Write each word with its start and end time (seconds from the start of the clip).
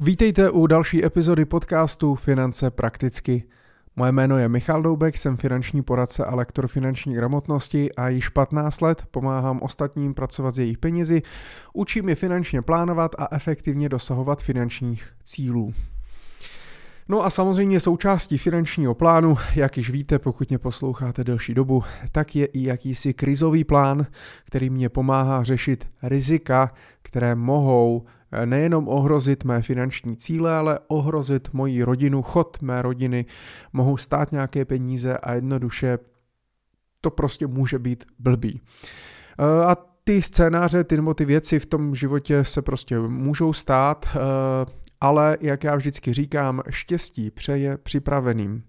Vítejte 0.00 0.50
u 0.50 0.66
další 0.66 1.04
epizody 1.04 1.44
podcastu 1.44 2.14
Finance 2.14 2.70
prakticky. 2.70 3.44
Moje 3.96 4.12
jméno 4.12 4.38
je 4.38 4.48
Michal 4.48 4.82
Doubek, 4.82 5.16
jsem 5.16 5.36
finanční 5.36 5.82
poradce 5.82 6.24
a 6.24 6.34
lektor 6.34 6.68
finanční 6.68 7.14
gramotnosti 7.14 7.92
a 7.94 8.08
již 8.08 8.28
15 8.28 8.80
let 8.80 9.04
pomáhám 9.10 9.58
ostatním 9.62 10.14
pracovat 10.14 10.54
s 10.54 10.58
jejich 10.58 10.78
penězi, 10.78 11.22
učím 11.72 12.08
je 12.08 12.14
finančně 12.14 12.62
plánovat 12.62 13.14
a 13.18 13.28
efektivně 13.36 13.88
dosahovat 13.88 14.42
finančních 14.42 15.12
cílů. 15.24 15.74
No 17.08 17.24
a 17.24 17.30
samozřejmě 17.30 17.80
součástí 17.80 18.38
finančního 18.38 18.94
plánu, 18.94 19.36
jak 19.54 19.76
již 19.76 19.90
víte, 19.90 20.18
pokud 20.18 20.48
mě 20.48 20.58
posloucháte 20.58 21.24
delší 21.24 21.54
dobu, 21.54 21.82
tak 22.12 22.36
je 22.36 22.46
i 22.46 22.64
jakýsi 22.64 23.14
krizový 23.14 23.64
plán, 23.64 24.06
který 24.44 24.70
mě 24.70 24.88
pomáhá 24.88 25.42
řešit 25.42 25.88
rizika, 26.02 26.72
které 27.02 27.34
mohou 27.34 28.04
nejenom 28.44 28.88
ohrozit 28.88 29.44
mé 29.44 29.62
finanční 29.62 30.16
cíle, 30.16 30.54
ale 30.54 30.78
ohrozit 30.88 31.48
moji 31.52 31.82
rodinu, 31.82 32.22
chod 32.22 32.62
mé 32.62 32.82
rodiny, 32.82 33.26
mohou 33.72 33.96
stát 33.96 34.32
nějaké 34.32 34.64
peníze 34.64 35.18
a 35.18 35.32
jednoduše 35.34 35.98
to 37.00 37.10
prostě 37.10 37.46
může 37.46 37.78
být 37.78 38.04
blbý. 38.18 38.60
Eh, 39.38 39.64
a 39.64 39.76
ty 40.04 40.22
scénáře, 40.22 40.84
ty 40.84 40.96
nebo 40.96 41.14
ty 41.14 41.24
věci 41.24 41.58
v 41.58 41.66
tom 41.66 41.94
životě 41.94 42.44
se 42.44 42.62
prostě 42.62 42.98
můžou 42.98 43.52
stát, 43.52 44.06
eh, 44.14 44.18
ale 45.00 45.36
jak 45.40 45.64
já 45.64 45.76
vždycky 45.76 46.12
říkám, 46.12 46.62
štěstí 46.70 47.30
přeje 47.30 47.76
připraveným. 47.78 48.62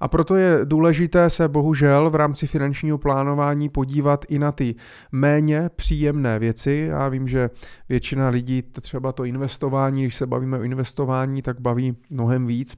A 0.00 0.08
proto 0.08 0.36
je 0.36 0.60
důležité 0.64 1.30
se 1.30 1.48
bohužel 1.48 2.10
v 2.10 2.14
rámci 2.14 2.46
finančního 2.46 2.98
plánování 2.98 3.68
podívat 3.68 4.24
i 4.28 4.38
na 4.38 4.52
ty 4.52 4.74
méně 5.12 5.70
příjemné 5.76 6.38
věci. 6.38 6.86
Já 6.90 7.08
vím, 7.08 7.28
že 7.28 7.50
většina 7.88 8.28
lidí 8.28 8.62
třeba 8.62 9.12
to 9.12 9.24
investování, 9.24 10.02
když 10.02 10.14
se 10.14 10.26
bavíme 10.26 10.58
o 10.58 10.62
investování, 10.62 11.42
tak 11.42 11.60
baví 11.60 11.96
mnohem 12.10 12.46
víc, 12.46 12.76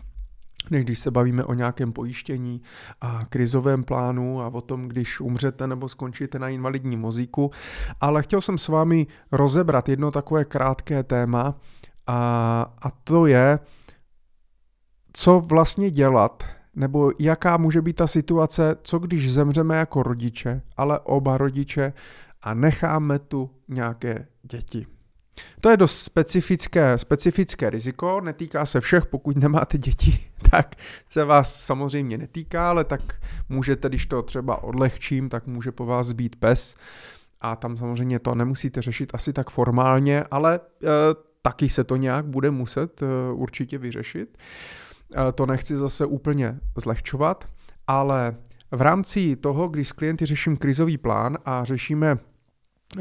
než 0.71 0.85
když 0.85 0.99
se 0.99 1.11
bavíme 1.11 1.45
o 1.45 1.55
nějakém 1.55 1.93
pojištění 1.93 2.63
a 3.01 3.25
krizovém 3.29 3.85
plánu 3.85 4.43
a 4.43 4.49
o 4.49 4.61
tom, 4.61 4.89
když 4.89 5.21
umřete 5.21 5.67
nebo 5.67 5.89
skončíte 5.89 6.39
na 6.39 6.49
invalidním 6.49 7.01
mozíku. 7.01 7.51
Ale 8.01 8.23
chtěl 8.23 8.41
jsem 8.41 8.59
s 8.59 8.69
vámi 8.69 9.07
rozebrat 9.33 9.89
jedno 9.89 10.11
takové 10.11 10.45
krátké 10.45 11.03
téma 11.03 11.55
a, 12.07 12.61
a 12.83 12.91
to 12.91 13.27
je, 13.27 13.59
co 15.13 15.41
vlastně 15.41 15.91
dělat, 15.91 16.43
nebo 16.77 17.13
jaká 17.19 17.57
může 17.57 17.83
být 17.83 17.97
ta 17.97 18.07
situace, 18.07 18.77
co 18.83 18.99
když 18.99 19.33
zemřeme 19.33 19.77
jako 19.77 20.03
rodiče, 20.03 20.63
ale 20.77 21.01
oba 21.01 21.39
rodiče 21.39 21.93
a 22.43 22.55
necháme 22.55 23.19
tu 23.19 23.51
nějaké 23.69 24.27
děti. 24.43 24.87
To 25.61 25.71
je 25.71 25.77
dost 25.77 25.99
specifické, 25.99 26.99
specifické 26.99 27.71
riziko, 27.71 28.21
netýká 28.21 28.67
se 28.67 28.81
všech, 28.81 29.07
pokud 29.07 29.37
nemáte 29.37 29.79
děti, 29.79 30.19
tak 30.51 30.75
se 31.11 31.25
vás 31.25 31.61
samozřejmě 31.61 32.19
netýká, 32.19 32.69
ale 32.69 32.85
tak 32.85 33.01
můžete, 33.49 33.89
když 33.89 34.07
to 34.07 34.23
třeba 34.23 34.63
odlehčím, 34.63 35.29
tak 35.29 35.47
může 35.47 35.73
po 35.73 35.87
vás 35.87 36.13
být 36.13 36.37
pes 36.37 36.77
a 37.41 37.57
tam 37.57 37.77
samozřejmě 37.77 38.19
to 38.19 38.35
nemusíte 38.35 38.83
řešit 38.83 39.11
asi 39.15 39.33
tak 39.33 39.51
formálně, 39.51 40.25
ale 40.31 40.55
e, 40.55 40.89
taky 41.43 41.69
se 41.69 41.85
to 41.85 41.97
nějak 41.97 42.27
bude 42.27 42.51
muset 42.51 43.03
e, 43.03 43.07
určitě 43.33 43.79
vyřešit. 43.79 44.39
E, 44.39 44.82
to 45.35 45.47
nechci 45.47 45.77
zase 45.77 46.07
úplně 46.07 46.61
zlehčovat, 46.77 47.45
ale 47.87 48.37
v 48.71 48.81
rámci 48.81 49.37
toho, 49.37 49.69
když 49.69 49.89
s 49.89 49.93
klienty 49.93 50.27
řeším 50.27 50.57
krizový 50.57 50.99
plán 50.99 51.39
a 51.45 51.65
řešíme 51.65 52.19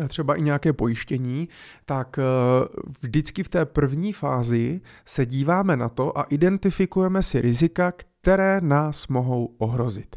třeba 0.07 0.35
i 0.35 0.41
nějaké 0.41 0.73
pojištění, 0.73 1.49
tak 1.85 2.19
eh, 2.19 2.23
vždycky 3.01 3.43
v 3.43 3.49
té 3.49 3.65
první 3.65 4.13
fázi 4.13 4.81
se 5.05 5.25
díváme 5.25 5.77
na 5.77 5.89
to 5.89 6.17
a 6.17 6.23
identifikujeme 6.23 7.23
si 7.23 7.41
rizika, 7.41 7.91
které 7.91 8.61
nás 8.61 9.07
mohou 9.07 9.55
ohrozit. 9.57 10.15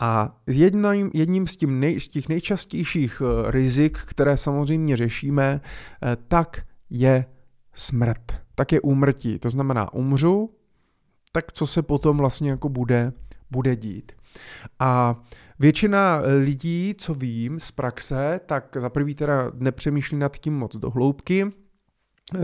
A 0.00 0.40
jedním, 0.46 1.10
jedním 1.14 1.46
z, 1.46 1.56
tím 1.56 1.80
nej, 1.80 2.00
z 2.00 2.08
těch 2.08 2.28
nejčastějších 2.28 3.22
eh, 3.24 3.50
rizik, 3.50 3.98
které 3.98 4.36
samozřejmě 4.36 4.96
řešíme, 4.96 5.60
eh, 6.02 6.16
tak 6.28 6.62
je 6.90 7.24
smrt, 7.74 8.40
tak 8.54 8.72
je 8.72 8.80
úmrtí. 8.80 9.38
To 9.38 9.50
znamená, 9.50 9.92
umřu, 9.92 10.50
tak 11.32 11.52
co 11.52 11.66
se 11.66 11.82
potom 11.82 12.18
vlastně 12.18 12.50
jako 12.50 12.68
bude, 12.68 13.12
bude 13.50 13.76
dít. 13.76 14.12
A 14.78 15.16
Většina 15.60 16.22
lidí, 16.44 16.94
co 16.98 17.14
vím 17.14 17.60
z 17.60 17.70
praxe, 17.70 18.40
tak 18.46 18.76
za 18.80 18.88
prvý 18.88 19.14
teda 19.14 19.52
nepřemýšlí 19.54 20.18
nad 20.18 20.36
tím 20.36 20.58
moc 20.58 20.76
do 20.76 20.90
hloubky, 20.90 21.52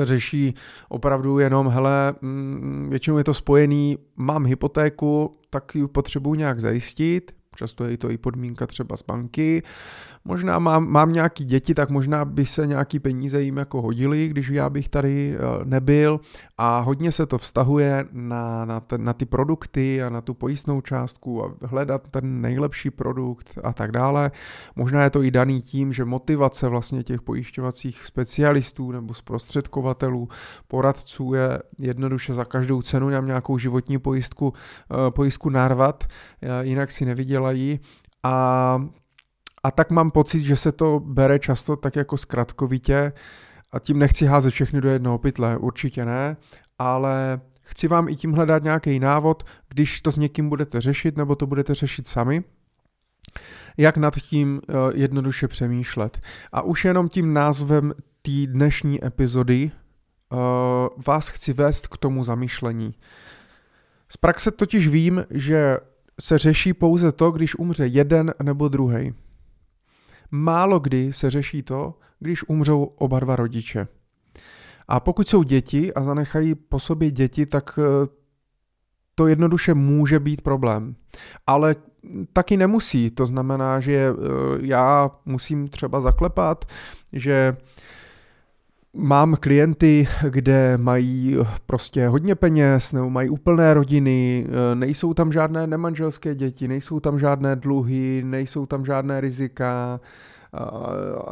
řeší 0.02 0.54
opravdu 0.88 1.38
jenom, 1.38 1.68
hele, 1.68 2.14
mm, 2.20 2.86
většinou 2.90 3.18
je 3.18 3.24
to 3.24 3.34
spojený, 3.34 3.98
mám 4.16 4.46
hypotéku, 4.46 5.36
tak 5.50 5.74
ji 5.74 5.86
potřebuji 5.88 6.34
nějak 6.34 6.60
zajistit, 6.60 7.36
často 7.56 7.84
je 7.84 7.98
to 7.98 8.10
i 8.10 8.18
podmínka 8.18 8.66
třeba 8.66 8.96
z 8.96 9.02
banky, 9.02 9.62
možná 10.24 10.58
mám, 10.58 10.88
mám 10.88 11.12
nějaký 11.12 11.44
děti, 11.44 11.74
tak 11.74 11.90
možná 11.90 12.24
by 12.24 12.46
se 12.46 12.66
nějaký 12.66 12.98
peníze 12.98 13.42
jim 13.42 13.56
jako 13.56 13.82
hodili, 13.82 14.28
když 14.28 14.48
já 14.48 14.70
bych 14.70 14.88
tady 14.88 15.36
eh, 15.36 15.64
nebyl. 15.64 16.20
A 16.58 16.78
hodně 16.78 17.12
se 17.12 17.26
to 17.26 17.38
vztahuje 17.38 18.04
na, 18.12 18.64
na, 18.64 18.80
ten, 18.80 19.04
na 19.04 19.12
ty 19.12 19.26
produkty 19.26 20.02
a 20.02 20.10
na 20.10 20.20
tu 20.20 20.34
pojistnou 20.34 20.80
částku 20.80 21.44
a 21.44 21.54
hledat 21.62 22.08
ten 22.10 22.40
nejlepší 22.40 22.90
produkt 22.90 23.58
a 23.64 23.72
tak 23.72 23.92
dále. 23.92 24.30
Možná 24.76 25.02
je 25.02 25.10
to 25.10 25.22
i 25.22 25.30
daný 25.30 25.62
tím, 25.62 25.92
že 25.92 26.04
motivace 26.04 26.68
vlastně 26.68 27.02
těch 27.02 27.22
pojišťovacích 27.22 28.06
specialistů 28.06 28.92
nebo 28.92 29.14
zprostředkovatelů, 29.14 30.28
poradců 30.68 31.34
je 31.34 31.62
jednoduše 31.78 32.34
za 32.34 32.44
každou 32.44 32.82
cenu 32.82 33.08
nějakou 33.08 33.58
životní 33.58 33.98
pojistku, 33.98 34.52
eh, 34.54 35.10
pojistku 35.10 35.50
narvat, 35.50 36.04
eh, 36.04 36.64
jinak 36.64 36.90
si 36.90 37.04
nevydělají 37.44 37.80
a 38.22 38.84
a 39.66 39.70
tak 39.70 39.90
mám 39.90 40.10
pocit, 40.10 40.40
že 40.40 40.56
se 40.56 40.72
to 40.72 41.00
bere 41.00 41.38
často 41.38 41.76
tak 41.76 41.96
jako 41.96 42.16
zkratkovitě 42.16 43.12
a 43.72 43.78
tím 43.78 43.98
nechci 43.98 44.26
házet 44.26 44.50
všechny 44.50 44.80
do 44.80 44.88
jednoho 44.88 45.18
pytle, 45.18 45.56
určitě 45.56 46.04
ne, 46.04 46.36
ale 46.78 47.40
chci 47.62 47.88
vám 47.88 48.08
i 48.08 48.16
tím 48.16 48.32
hledat 48.32 48.62
nějaký 48.62 49.00
návod, 49.00 49.44
když 49.68 50.00
to 50.00 50.10
s 50.10 50.18
někým 50.18 50.48
budete 50.48 50.80
řešit 50.80 51.16
nebo 51.16 51.36
to 51.36 51.46
budete 51.46 51.74
řešit 51.74 52.06
sami, 52.06 52.44
jak 53.76 53.96
nad 53.96 54.14
tím 54.16 54.60
uh, 54.68 54.74
jednoduše 54.94 55.48
přemýšlet. 55.48 56.20
A 56.52 56.62
už 56.62 56.84
jenom 56.84 57.08
tím 57.08 57.32
názvem 57.32 57.94
té 58.22 58.46
dnešní 58.46 59.04
epizody 59.04 59.70
uh, 60.32 60.38
vás 61.06 61.28
chci 61.28 61.52
vést 61.52 61.86
k 61.86 61.96
tomu 61.96 62.24
zamýšlení. 62.24 62.94
Z 64.08 64.16
praxe 64.16 64.50
totiž 64.50 64.88
vím, 64.88 65.24
že 65.30 65.78
se 66.20 66.38
řeší 66.38 66.72
pouze 66.72 67.12
to, 67.12 67.30
když 67.30 67.58
umře 67.58 67.86
jeden 67.86 68.34
nebo 68.42 68.68
druhý. 68.68 69.14
Málo 70.30 70.80
kdy 70.80 71.12
se 71.12 71.30
řeší 71.30 71.62
to, 71.62 71.94
když 72.20 72.48
umřou 72.48 72.82
oba 72.84 73.20
dva 73.20 73.36
rodiče. 73.36 73.88
A 74.88 75.00
pokud 75.00 75.28
jsou 75.28 75.42
děti 75.42 75.94
a 75.94 76.02
zanechají 76.02 76.54
po 76.54 76.80
sobě 76.80 77.10
děti, 77.10 77.46
tak 77.46 77.78
eh, 77.78 78.06
to 79.14 79.26
jednoduše 79.26 79.74
může 79.74 80.20
být 80.20 80.40
problém. 80.42 80.96
Ale 81.46 81.74
taky 82.32 82.56
nemusí. 82.56 83.10
To 83.10 83.26
znamená, 83.26 83.80
že 83.80 83.92
eh, 83.92 84.14
já 84.60 85.10
musím 85.24 85.68
třeba 85.68 86.00
zaklepat, 86.00 86.64
že 87.12 87.56
mám 88.94 89.36
klienty, 89.40 90.08
kde 90.28 90.78
mají 90.78 91.36
prostě 91.66 92.08
hodně 92.08 92.34
peněz, 92.34 92.92
nebo 92.92 93.10
mají 93.10 93.28
úplné 93.28 93.74
rodiny, 93.74 94.46
eh, 94.48 94.74
nejsou 94.74 95.14
tam 95.14 95.32
žádné 95.32 95.66
nemanželské 95.66 96.34
děti, 96.34 96.68
nejsou 96.68 97.00
tam 97.00 97.18
žádné 97.18 97.56
dluhy, 97.56 98.22
nejsou 98.24 98.66
tam 98.66 98.84
žádné 98.84 99.20
rizika, 99.20 100.00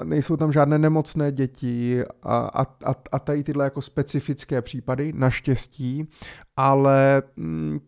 nejsou 0.04 0.36
tam 0.36 0.52
žádné 0.52 0.78
nemocné 0.78 1.32
děti 1.32 2.02
a, 2.22 2.36
a, 2.38 2.62
a, 2.62 2.94
a 3.12 3.18
tady 3.18 3.44
tyhle 3.44 3.64
jako 3.64 3.82
specifické 3.82 4.62
případy, 4.62 5.12
naštěstí, 5.12 6.08
ale 6.56 7.22
mm, 7.36 7.80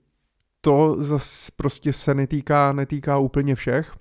to 0.60 0.96
zase 0.98 1.52
prostě 1.56 1.92
se 1.92 2.14
netýká, 2.14 2.72
netýká 2.72 3.18
úplně 3.18 3.54
všech. 3.54 3.94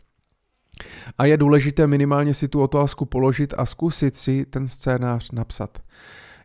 A 1.17 1.25
je 1.25 1.37
důležité 1.37 1.87
minimálně 1.87 2.33
si 2.33 2.47
tu 2.47 2.61
otázku 2.61 3.05
položit 3.05 3.53
a 3.57 3.65
zkusit 3.65 4.15
si 4.15 4.45
ten 4.45 4.67
scénář 4.67 5.31
napsat. 5.31 5.77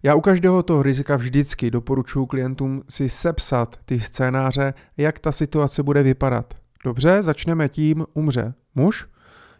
Já 0.02 0.14
u 0.14 0.20
každého 0.20 0.62
toho 0.62 0.82
rizika 0.82 1.16
vždycky 1.16 1.70
doporučuji 1.70 2.26
klientům 2.26 2.82
si 2.88 3.08
sepsat 3.08 3.76
ty 3.84 4.00
scénáře, 4.00 4.74
jak 4.96 5.18
ta 5.18 5.32
situace 5.32 5.82
bude 5.82 6.02
vypadat. 6.02 6.54
Dobře, 6.84 7.22
začneme 7.22 7.68
tím, 7.68 8.06
umře 8.14 8.54
muž, 8.74 9.06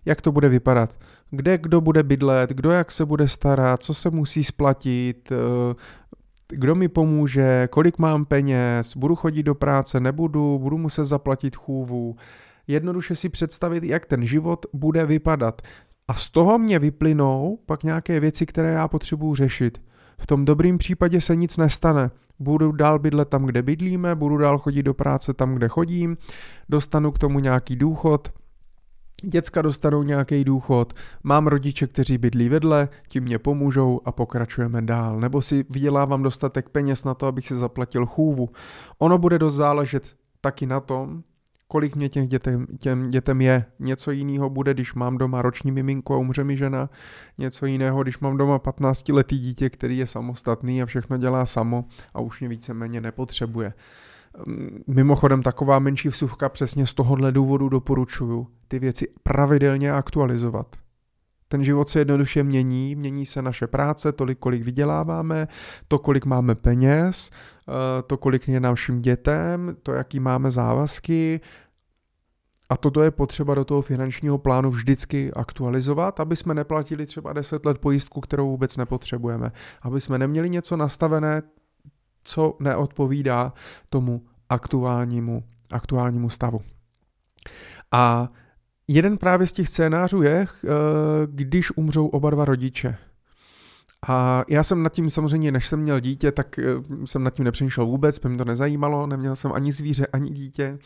jak 0.04 0.22
to 0.22 0.32
bude 0.32 0.48
vypadat, 0.48 0.98
kde 1.30 1.58
kdo 1.58 1.80
bude 1.80 2.02
bydlet, 2.02 2.50
kdo 2.50 2.70
jak 2.70 2.92
se 2.92 3.04
bude 3.04 3.28
starat, 3.28 3.82
co 3.82 3.94
se 3.94 4.10
musí 4.10 4.44
splatit, 4.44 5.32
eh, 5.32 5.74
kdo 6.48 6.74
mi 6.74 6.88
pomůže, 6.88 7.68
kolik 7.70 7.98
mám 7.98 8.24
peněz, 8.24 8.96
budu 8.96 9.16
chodit 9.16 9.42
do 9.42 9.54
práce, 9.54 10.00
nebudu, 10.00 10.58
budu 10.58 10.78
muset 10.78 11.04
zaplatit 11.04 11.56
chůvu. 11.56 12.16
Jednoduše 12.68 13.14
si 13.14 13.28
představit, 13.28 13.84
jak 13.84 14.06
ten 14.06 14.24
život 14.24 14.66
bude 14.72 15.06
vypadat. 15.06 15.62
A 16.08 16.14
z 16.14 16.30
toho 16.30 16.58
mě 16.58 16.78
vyplynou 16.78 17.58
pak 17.66 17.82
nějaké 17.82 18.20
věci, 18.20 18.46
které 18.46 18.72
já 18.72 18.88
potřebuju 18.88 19.34
řešit. 19.34 19.80
V 20.18 20.26
tom 20.26 20.44
dobrým 20.44 20.78
případě 20.78 21.20
se 21.20 21.36
nic 21.36 21.56
nestane. 21.56 22.10
Budu 22.38 22.72
dál 22.72 22.98
bydlet 22.98 23.28
tam, 23.28 23.44
kde 23.44 23.62
bydlíme, 23.62 24.14
budu 24.14 24.36
dál 24.36 24.58
chodit 24.58 24.82
do 24.82 24.94
práce 24.94 25.34
tam, 25.34 25.54
kde 25.54 25.68
chodím, 25.68 26.16
dostanu 26.68 27.12
k 27.12 27.18
tomu 27.18 27.38
nějaký 27.38 27.76
důchod, 27.76 28.32
Děcka 29.22 29.62
dostanou 29.62 30.02
nějaký 30.02 30.44
důchod, 30.44 30.94
mám 31.22 31.46
rodiče, 31.46 31.86
kteří 31.86 32.18
bydlí 32.18 32.48
vedle, 32.48 32.88
ti 33.08 33.20
mě 33.20 33.38
pomůžou 33.38 34.00
a 34.04 34.12
pokračujeme 34.12 34.82
dál. 34.82 35.20
Nebo 35.20 35.42
si 35.42 35.64
vydělávám 35.70 36.22
dostatek 36.22 36.68
peněz 36.68 37.04
na 37.04 37.14
to, 37.14 37.26
abych 37.26 37.48
si 37.48 37.56
zaplatil 37.56 38.06
chůvu. 38.06 38.48
Ono 38.98 39.18
bude 39.18 39.38
dost 39.38 39.54
záležet 39.54 40.16
taky 40.40 40.66
na 40.66 40.80
tom, 40.80 41.22
kolik 41.68 41.96
mě 41.96 42.08
těch 42.08 42.28
dětem, 42.28 42.66
těm 42.78 43.08
dětem 43.08 43.40
je. 43.40 43.64
Něco 43.78 44.10
jiného 44.10 44.50
bude, 44.50 44.74
když 44.74 44.94
mám 44.94 45.18
doma 45.18 45.42
roční 45.42 45.72
miminko 45.72 46.14
a 46.14 46.18
umře 46.18 46.44
mi 46.44 46.56
žena. 46.56 46.90
Něco 47.38 47.66
jiného, 47.66 48.02
když 48.02 48.18
mám 48.18 48.36
doma 48.36 48.58
15-letý 48.58 49.38
dítě, 49.38 49.70
který 49.70 49.98
je 49.98 50.06
samostatný 50.06 50.82
a 50.82 50.86
všechno 50.86 51.18
dělá 51.18 51.46
samo 51.46 51.84
a 52.14 52.20
už 52.20 52.40
mě 52.40 52.48
víceméně 52.48 53.00
nepotřebuje. 53.00 53.72
Mimochodem 54.86 55.42
taková 55.42 55.78
menší 55.78 56.08
vsuvka 56.08 56.48
přesně 56.48 56.86
z 56.86 56.94
tohohle 56.94 57.32
důvodu 57.32 57.68
doporučuju 57.68 58.46
ty 58.68 58.78
věci 58.78 59.06
pravidelně 59.22 59.92
aktualizovat. 59.92 60.76
Ten 61.48 61.64
život 61.64 61.88
se 61.88 61.98
jednoduše 61.98 62.42
mění, 62.42 62.94
mění 62.94 63.26
se 63.26 63.42
naše 63.42 63.66
práce, 63.66 64.12
tolik, 64.12 64.38
kolik 64.38 64.62
vyděláváme, 64.62 65.48
to, 65.88 65.98
kolik 65.98 66.24
máme 66.24 66.54
peněz, 66.54 67.30
eh, 67.68 68.02
to, 68.02 68.16
kolik 68.16 68.48
je 68.48 68.60
našim 68.60 69.02
dětem, 69.02 69.76
to, 69.82 69.92
jaký 69.92 70.20
máme 70.20 70.50
závazky, 70.50 71.40
a 72.70 72.76
toto 72.76 73.02
je 73.02 73.10
potřeba 73.10 73.54
do 73.54 73.64
toho 73.64 73.82
finančního 73.82 74.38
plánu 74.38 74.70
vždycky 74.70 75.32
aktualizovat, 75.32 76.20
aby 76.20 76.36
jsme 76.36 76.54
neplatili 76.54 77.06
třeba 77.06 77.32
10 77.32 77.66
let 77.66 77.78
pojistku, 77.78 78.20
kterou 78.20 78.50
vůbec 78.50 78.76
nepotřebujeme. 78.76 79.52
Aby 79.82 80.00
jsme 80.00 80.18
neměli 80.18 80.50
něco 80.50 80.76
nastavené, 80.76 81.42
co 82.24 82.56
neodpovídá 82.60 83.52
tomu 83.88 84.22
aktuálnímu, 84.48 85.44
aktuálnímu 85.70 86.30
stavu. 86.30 86.60
A 87.92 88.28
jeden 88.88 89.18
právě 89.18 89.46
z 89.46 89.52
těch 89.52 89.68
scénářů 89.68 90.22
je, 90.22 90.46
eh, 90.64 90.68
když 91.26 91.76
umřou 91.76 92.06
oba 92.06 92.30
dva 92.30 92.44
rodiče. 92.44 92.96
A 94.08 94.44
já 94.48 94.62
jsem 94.62 94.82
nad 94.82 94.92
tím 94.92 95.10
samozřejmě, 95.10 95.52
než 95.52 95.68
jsem 95.68 95.80
měl 95.80 96.00
dítě, 96.00 96.32
tak 96.32 96.58
eh, 96.58 96.62
jsem 97.04 97.24
nad 97.24 97.30
tím 97.30 97.44
nepřemýšlel 97.44 97.86
vůbec, 97.86 98.20
mě 98.20 98.38
to 98.38 98.44
nezajímalo, 98.44 99.06
neměl 99.06 99.36
jsem 99.36 99.52
ani 99.52 99.72
zvíře, 99.72 100.06
ani 100.06 100.30
dítě, 100.30 100.78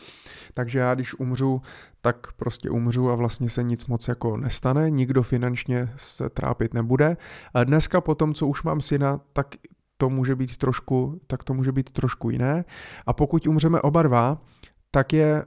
takže 0.53 0.79
já 0.79 0.95
když 0.95 1.19
umřu, 1.19 1.61
tak 2.01 2.33
prostě 2.33 2.69
umřu 2.69 3.09
a 3.09 3.15
vlastně 3.15 3.49
se 3.49 3.63
nic 3.63 3.85
moc 3.85 4.07
jako 4.07 4.37
nestane, 4.37 4.89
nikdo 4.89 5.23
finančně 5.23 5.89
se 5.95 6.29
trápit 6.29 6.73
nebude. 6.73 7.17
A 7.53 7.63
dneska 7.63 8.01
po 8.01 8.15
tom, 8.15 8.33
co 8.33 8.47
už 8.47 8.63
mám 8.63 8.81
syna, 8.81 9.19
tak 9.33 9.55
to 9.97 10.09
může 10.09 10.35
být 10.35 10.57
trošku, 10.57 11.21
tak 11.27 11.43
to 11.43 11.53
může 11.53 11.71
být 11.71 11.91
trošku 11.91 12.29
jiné. 12.29 12.65
A 13.05 13.13
pokud 13.13 13.47
umřeme 13.47 13.81
oba 13.81 14.03
dva, 14.03 14.41
tak 14.91 15.13
je 15.13 15.35
e, 15.35 15.45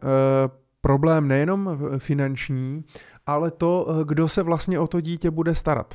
problém 0.86 1.28
nejenom 1.28 1.78
finanční, 1.98 2.84
ale 3.26 3.50
to, 3.50 3.86
eh, 3.88 4.04
kdo 4.04 4.28
se 4.28 4.42
vlastně 4.42 4.78
o 4.78 4.86
to 4.86 5.00
dítě 5.00 5.30
bude 5.30 5.54
starat. 5.54 5.94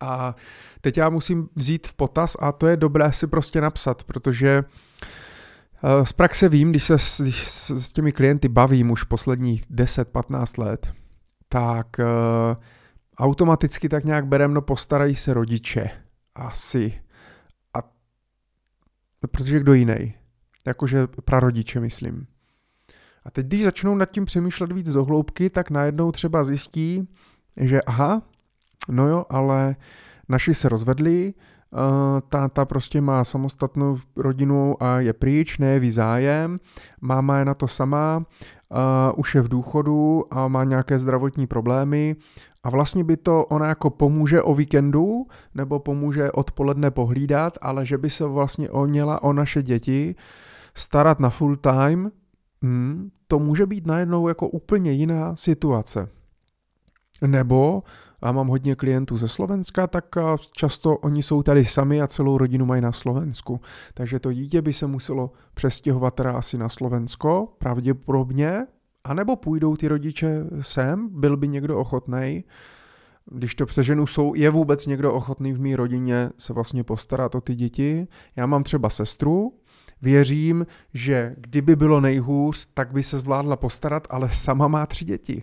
A 0.00 0.34
teď 0.80 0.98
já 0.98 1.10
musím 1.10 1.48
vzít 1.56 1.86
v 1.86 1.94
potaz 1.94 2.36
a 2.40 2.52
to 2.52 2.66
je 2.66 2.76
dobré 2.76 3.12
si 3.12 3.26
prostě 3.26 3.60
napsat, 3.60 4.04
protože 4.04 4.64
eh, 4.64 6.06
z 6.06 6.12
praxe 6.12 6.48
vím, 6.48 6.70
když 6.70 6.84
se 6.84 6.98
s, 6.98 7.20
když 7.20 7.48
s 7.48 7.92
těmi 7.92 8.12
klienty 8.12 8.48
bavím 8.48 8.90
už 8.90 9.04
posledních 9.04 9.70
10-15 9.70 10.62
let, 10.62 10.92
tak 11.48 11.86
automaticky 13.18 13.88
tak 13.88 14.04
nějak 14.04 14.26
berem, 14.26 14.54
no 14.54 14.62
postarají 14.62 15.14
se 15.14 15.34
rodiče. 15.34 15.90
Asi. 16.34 17.00
A 17.74 17.78
protože 19.30 19.60
kdo 19.60 19.72
jiný? 19.72 20.14
Jakože 20.66 21.06
prarodiče, 21.06 21.80
myslím. 21.80 22.26
A 23.24 23.30
teď, 23.30 23.46
když 23.46 23.64
začnou 23.64 23.94
nad 23.94 24.10
tím 24.10 24.24
přemýšlet 24.24 24.72
víc 24.72 24.90
do 24.90 25.04
hloubky, 25.04 25.50
tak 25.50 25.70
najednou 25.70 26.12
třeba 26.12 26.44
zjistí, 26.44 27.08
že 27.56 27.82
aha, 27.82 28.22
no 28.88 29.08
jo, 29.08 29.26
ale 29.30 29.76
naši 30.28 30.54
se 30.54 30.68
rozvedli, 30.68 31.34
Uh, 31.74 32.20
táta 32.28 32.64
prostě 32.64 33.00
má 33.00 33.24
samostatnou 33.24 33.98
rodinu 34.16 34.82
a 34.82 35.00
je 35.00 35.12
pryč, 35.12 35.58
nejeví 35.58 35.90
zájem, 35.90 36.58
máma 37.00 37.38
je 37.38 37.44
na 37.44 37.54
to 37.54 37.68
sama, 37.68 38.18
uh, 38.18 38.76
už 39.16 39.34
je 39.34 39.40
v 39.42 39.48
důchodu 39.48 40.24
a 40.30 40.48
má 40.48 40.64
nějaké 40.64 40.98
zdravotní 40.98 41.46
problémy 41.46 42.16
a 42.64 42.70
vlastně 42.70 43.04
by 43.04 43.16
to 43.16 43.44
ona 43.44 43.68
jako 43.68 43.90
pomůže 43.90 44.42
o 44.42 44.54
víkendu 44.54 45.26
nebo 45.54 45.78
pomůže 45.78 46.32
odpoledne 46.32 46.90
pohlídat, 46.90 47.58
ale 47.62 47.86
že 47.86 47.98
by 47.98 48.10
se 48.10 48.24
vlastně 48.24 48.70
o 48.70 48.86
měla 48.86 49.22
o 49.22 49.32
naše 49.32 49.62
děti 49.62 50.14
starat 50.74 51.20
na 51.20 51.30
full 51.30 51.56
time, 51.56 52.10
hmm, 52.62 53.10
to 53.26 53.38
může 53.38 53.66
být 53.66 53.86
najednou 53.86 54.28
jako 54.28 54.48
úplně 54.48 54.92
jiná 54.92 55.36
situace. 55.36 56.08
Nebo 57.26 57.82
a 58.22 58.32
mám 58.32 58.48
hodně 58.48 58.74
klientů 58.74 59.16
ze 59.16 59.28
Slovenska, 59.28 59.86
tak 59.86 60.04
často 60.52 60.96
oni 60.96 61.22
jsou 61.22 61.42
tady 61.42 61.64
sami 61.64 62.02
a 62.02 62.06
celou 62.06 62.38
rodinu 62.38 62.66
mají 62.66 62.82
na 62.82 62.92
Slovensku. 62.92 63.60
Takže 63.94 64.20
to 64.20 64.32
dítě 64.32 64.62
by 64.62 64.72
se 64.72 64.86
muselo 64.86 65.32
přestěhovat 65.54 66.14
teda 66.14 66.32
asi 66.32 66.58
na 66.58 66.68
Slovensko, 66.68 67.48
pravděpodobně, 67.58 68.66
anebo 69.04 69.36
půjdou 69.36 69.76
ty 69.76 69.88
rodiče 69.88 70.44
sem, 70.60 71.08
byl 71.20 71.36
by 71.36 71.48
někdo 71.48 71.78
ochotný, 71.78 72.44
když 73.26 73.54
to 73.54 73.66
přeženu, 73.66 74.06
jsou, 74.06 74.34
je 74.34 74.50
vůbec 74.50 74.86
někdo 74.86 75.12
ochotný 75.12 75.52
v 75.52 75.60
mé 75.60 75.76
rodině 75.76 76.30
se 76.38 76.52
vlastně 76.52 76.84
postarat 76.84 77.34
o 77.34 77.40
ty 77.40 77.54
děti. 77.54 78.06
Já 78.36 78.46
mám 78.46 78.62
třeba 78.62 78.90
sestru, 78.90 79.52
věřím, 80.02 80.66
že 80.94 81.34
kdyby 81.38 81.76
bylo 81.76 82.00
nejhůř, 82.00 82.68
tak 82.74 82.92
by 82.92 83.02
se 83.02 83.18
zvládla 83.18 83.56
postarat, 83.56 84.06
ale 84.10 84.28
sama 84.30 84.68
má 84.68 84.86
tři 84.86 85.04
děti. 85.04 85.42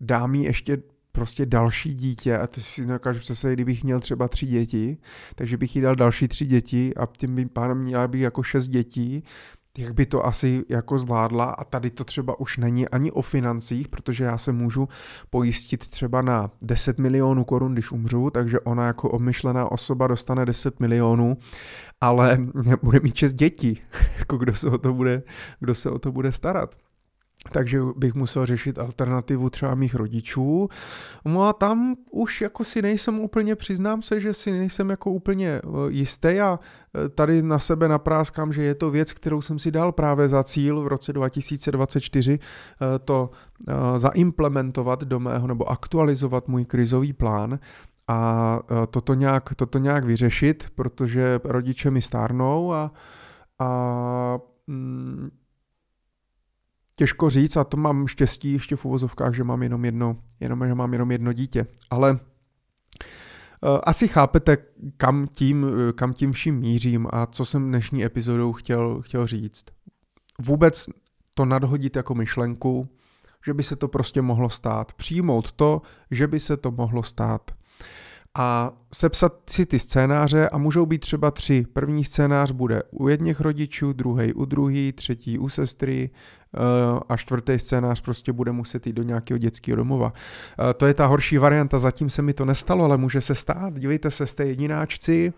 Dám 0.00 0.34
jí 0.34 0.44
ještě 0.44 0.78
prostě 1.12 1.46
další 1.46 1.94
dítě 1.94 2.38
a 2.38 2.46
to 2.46 2.60
si 2.60 2.86
dokážu 2.86 3.20
představit, 3.20 3.54
kdybych 3.54 3.84
měl 3.84 4.00
třeba 4.00 4.28
tři 4.28 4.46
děti, 4.46 4.96
takže 5.34 5.56
bych 5.56 5.76
jí 5.76 5.82
dal 5.82 5.96
další 5.96 6.28
tři 6.28 6.46
děti 6.46 6.94
a 6.94 7.06
tím 7.06 7.34
by 7.34 7.46
pádem 7.46 7.78
měla 7.78 8.08
být 8.08 8.20
jako 8.20 8.42
šest 8.42 8.68
dětí, 8.68 9.24
jak 9.78 9.94
by 9.94 10.06
to 10.06 10.26
asi 10.26 10.64
jako 10.68 10.98
zvládla 10.98 11.44
a 11.44 11.64
tady 11.64 11.90
to 11.90 12.04
třeba 12.04 12.40
už 12.40 12.56
není 12.58 12.88
ani 12.88 13.12
o 13.12 13.22
financích, 13.22 13.88
protože 13.88 14.24
já 14.24 14.38
se 14.38 14.52
můžu 14.52 14.88
pojistit 15.30 15.88
třeba 15.88 16.22
na 16.22 16.50
10 16.62 16.98
milionů 16.98 17.44
korun, 17.44 17.72
když 17.72 17.92
umřu, 17.92 18.30
takže 18.30 18.60
ona 18.60 18.86
jako 18.86 19.10
obmyšlená 19.10 19.72
osoba 19.72 20.06
dostane 20.06 20.46
10 20.46 20.80
milionů, 20.80 21.36
ale 22.00 22.38
bude 22.82 23.00
mít 23.00 23.14
čest 23.14 23.32
dětí, 23.32 23.80
jako 24.18 24.36
kdo 24.36 24.54
se 24.54 24.68
o 24.68 24.78
to 24.78 24.92
bude, 24.92 25.22
kdo 25.60 25.74
se 25.74 25.90
o 25.90 25.98
to 25.98 26.12
bude 26.12 26.32
starat 26.32 26.76
takže 27.50 27.80
bych 27.96 28.14
musel 28.14 28.46
řešit 28.46 28.78
alternativu 28.78 29.50
třeba 29.50 29.74
mých 29.74 29.94
rodičů. 29.94 30.68
No 31.24 31.44
a 31.48 31.52
tam 31.52 31.94
už 32.10 32.40
jako 32.40 32.64
si 32.64 32.82
nejsem 32.82 33.20
úplně, 33.20 33.56
přiznám 33.56 34.02
se, 34.02 34.20
že 34.20 34.34
si 34.34 34.52
nejsem 34.52 34.90
jako 34.90 35.10
úplně 35.10 35.48
eh, 35.48 35.60
jistý 35.88 36.40
a 36.40 36.58
eh, 36.58 37.08
tady 37.08 37.42
na 37.42 37.58
sebe 37.58 37.88
napráskám, 37.88 38.52
že 38.52 38.62
je 38.62 38.74
to 38.74 38.90
věc, 38.90 39.12
kterou 39.12 39.42
jsem 39.42 39.58
si 39.58 39.70
dal 39.70 39.92
právě 39.92 40.28
za 40.28 40.42
cíl 40.42 40.80
v 40.82 40.86
roce 40.86 41.12
2024 41.12 42.38
eh, 42.38 42.98
to 42.98 43.30
zaimplementovat 43.96 45.04
do 45.04 45.20
mého 45.20 45.46
nebo 45.46 45.70
aktualizovat 45.70 46.48
můj 46.48 46.64
krizový 46.64 47.12
plán 47.12 47.58
a 48.08 48.58
toto 48.90 49.14
nějak, 49.14 49.54
toto 49.54 49.78
nějak 49.78 50.04
vyřešit, 50.04 50.66
protože 50.74 51.40
rodiče 51.44 51.90
mi 51.90 52.02
stárnou 52.02 52.72
a, 52.72 52.92
a 53.58 54.38
mm, 54.66 55.30
těžko 56.96 57.30
říct 57.30 57.56
a 57.56 57.64
to 57.64 57.76
mám 57.76 58.06
štěstí 58.06 58.52
ještě 58.52 58.76
v 58.76 58.84
uvozovkách, 58.84 59.34
že 59.34 59.44
mám 59.44 59.62
jenom 59.62 59.84
jedno, 59.84 60.16
jenom, 60.40 60.66
že 60.66 60.74
mám 60.74 60.92
jenom 60.92 61.10
jedno 61.10 61.32
dítě. 61.32 61.66
Ale 61.90 62.12
uh, 62.12 62.18
asi 63.84 64.08
chápete, 64.08 64.56
kam 64.96 65.26
tím, 65.26 65.66
kam 65.94 66.12
tím 66.12 66.32
vším 66.32 66.58
mířím 66.58 67.06
a 67.10 67.26
co 67.26 67.44
jsem 67.44 67.68
dnešní 67.68 68.04
epizodou 68.04 68.52
chtěl, 68.52 69.02
chtěl 69.02 69.26
říct. 69.26 69.64
Vůbec 70.38 70.88
to 71.34 71.44
nadhodit 71.44 71.96
jako 71.96 72.14
myšlenku, 72.14 72.88
že 73.46 73.54
by 73.54 73.62
se 73.62 73.76
to 73.76 73.88
prostě 73.88 74.22
mohlo 74.22 74.50
stát. 74.50 74.92
Přijmout 74.92 75.52
to, 75.52 75.82
že 76.10 76.26
by 76.26 76.40
se 76.40 76.56
to 76.56 76.70
mohlo 76.70 77.02
stát 77.02 77.50
a 78.34 78.72
sepsat 78.94 79.32
si 79.50 79.66
ty 79.66 79.78
scénáře 79.78 80.48
a 80.48 80.58
můžou 80.58 80.86
být 80.86 80.98
třeba 80.98 81.30
tři. 81.30 81.66
První 81.72 82.04
scénář 82.04 82.50
bude 82.50 82.82
u 82.90 83.08
jedněch 83.08 83.40
rodičů, 83.40 83.92
druhý 83.92 84.32
u 84.32 84.44
druhý, 84.44 84.92
třetí 84.92 85.38
u 85.38 85.48
sestry 85.48 86.10
eh, 86.10 86.58
a 87.08 87.16
čtvrtý 87.16 87.58
scénář 87.58 88.00
prostě 88.00 88.32
bude 88.32 88.52
muset 88.52 88.86
jít 88.86 88.92
do 88.92 89.02
nějakého 89.02 89.38
dětského 89.38 89.76
domova. 89.76 90.12
Eh, 90.70 90.74
to 90.74 90.86
je 90.86 90.94
ta 90.94 91.06
horší 91.06 91.38
varianta, 91.38 91.78
zatím 91.78 92.10
se 92.10 92.22
mi 92.22 92.32
to 92.32 92.44
nestalo, 92.44 92.84
ale 92.84 92.96
může 92.96 93.20
se 93.20 93.34
stát. 93.34 93.78
Dívejte 93.78 94.10
se, 94.10 94.26
jste 94.26 94.46
jedináčci, 94.46 95.32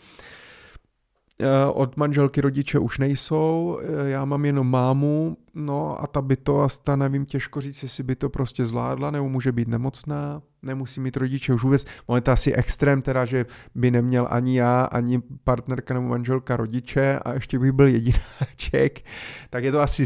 od 1.72 1.96
manželky 1.96 2.40
rodiče 2.40 2.78
už 2.78 2.98
nejsou, 2.98 3.78
eh, 3.82 4.08
já 4.08 4.24
mám 4.24 4.44
jenom 4.44 4.70
mámu, 4.70 5.36
no 5.54 6.02
a 6.02 6.06
ta 6.06 6.22
by 6.22 6.36
to, 6.36 6.62
a 6.62 6.68
ta 6.84 6.96
nevím 6.96 7.24
těžko 7.24 7.60
říct, 7.60 7.82
jestli 7.82 8.02
by 8.02 8.16
to 8.16 8.28
prostě 8.28 8.64
zvládla, 8.64 9.10
nebo 9.10 9.28
může 9.28 9.52
být 9.52 9.68
nemocná, 9.68 10.42
nemusí 10.62 11.00
mít 11.00 11.16
rodiče 11.16 11.54
už 11.54 11.62
vůbec. 11.62 11.84
On 12.06 12.16
je 12.16 12.20
to 12.20 12.30
asi 12.30 12.52
extrém 12.52 13.02
teda, 13.02 13.24
že 13.24 13.46
by 13.74 13.90
neměl 13.90 14.26
ani 14.30 14.58
já, 14.58 14.84
ani 14.84 15.22
partnerka 15.44 15.94
nebo 15.94 16.08
manželka 16.08 16.56
rodiče 16.56 17.18
a 17.18 17.32
ještě 17.32 17.58
by 17.58 17.72
byl 17.72 17.86
jedináček, 17.86 19.04
tak 19.50 19.64
je 19.64 19.72
to 19.72 19.80
asi 19.80 20.04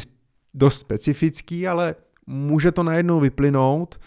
dost 0.54 0.78
specifický, 0.78 1.68
ale 1.68 1.94
může 2.26 2.72
to 2.72 2.82
najednou 2.82 3.20
vyplynout, 3.20 4.00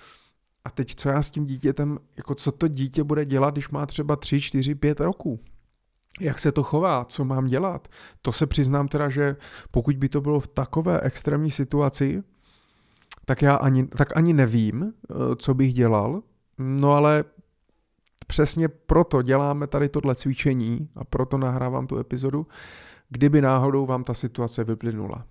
a 0.65 0.69
teď 0.69 0.95
co 0.95 1.09
já 1.09 1.21
s 1.21 1.29
tím 1.29 1.45
dítětem, 1.45 1.99
jako 2.17 2.35
co 2.35 2.51
to 2.51 2.67
dítě 2.67 3.03
bude 3.03 3.25
dělat, 3.25 3.53
když 3.53 3.69
má 3.69 3.85
třeba 3.85 4.15
3, 4.15 4.41
4, 4.41 4.75
5 4.75 4.99
roků? 4.99 5.39
Jak 6.19 6.39
se 6.39 6.51
to 6.51 6.63
chová, 6.63 7.05
co 7.05 7.25
mám 7.25 7.45
dělat. 7.45 7.87
To 8.21 8.31
se 8.31 8.47
přiznám 8.47 8.87
teda, 8.87 9.09
že 9.09 9.35
pokud 9.71 9.97
by 9.97 10.09
to 10.09 10.21
bylo 10.21 10.39
v 10.39 10.47
takové 10.47 11.01
extrémní 11.01 11.51
situaci, 11.51 12.23
tak 13.25 13.41
já 13.41 13.55
ani, 13.55 13.87
tak 13.87 14.17
ani 14.17 14.33
nevím, 14.33 14.83
eh, 14.93 15.13
co 15.35 15.53
bych 15.53 15.73
dělal, 15.73 16.21
no 16.57 16.93
ale 16.93 17.23
přesně 18.27 18.67
proto 18.67 19.21
děláme 19.21 19.67
tady 19.67 19.89
tohle 19.89 20.15
cvičení 20.15 20.89
a 20.95 21.03
proto 21.03 21.37
nahrávám 21.37 21.87
tu 21.87 21.99
epizodu, 21.99 22.47
kdyby 23.09 23.41
náhodou 23.41 23.85
vám 23.85 24.03
ta 24.03 24.13
situace 24.13 24.63
vyplynula. 24.63 25.25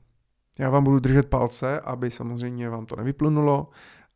Já 0.58 0.70
vám 0.70 0.84
budu 0.84 0.98
držet 0.98 1.28
palce, 1.28 1.80
aby 1.80 2.10
samozřejmě 2.10 2.68
vám 2.68 2.86
to 2.86 2.96
nevyplynulo, 2.96 3.68